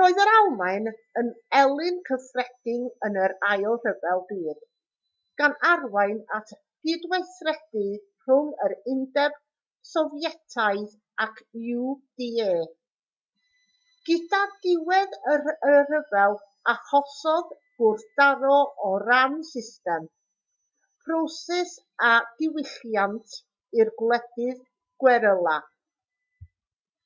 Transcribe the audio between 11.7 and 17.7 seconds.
uda gyda diwedd y rhyfel achosodd